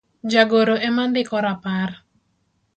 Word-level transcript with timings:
jagoro 0.33 0.73
ema 0.87 1.03
ndiko 1.11 1.35
rapar 1.45 1.89